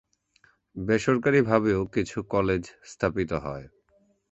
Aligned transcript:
বেসরকারিভাবেও 0.75 1.81
কিছু 1.85 2.17
কলেজ 2.29 2.63
স্থাপিত 2.83 3.31
হয়। 3.45 3.65